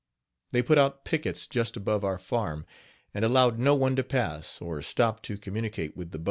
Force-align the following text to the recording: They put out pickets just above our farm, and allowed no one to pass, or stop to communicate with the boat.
They 0.51 0.63
put 0.63 0.79
out 0.79 1.05
pickets 1.05 1.45
just 1.45 1.77
above 1.77 2.03
our 2.03 2.17
farm, 2.17 2.65
and 3.13 3.23
allowed 3.23 3.59
no 3.59 3.75
one 3.75 3.95
to 3.97 4.03
pass, 4.03 4.59
or 4.59 4.81
stop 4.81 5.21
to 5.21 5.37
communicate 5.37 5.95
with 5.95 6.09
the 6.09 6.17
boat. 6.17 6.19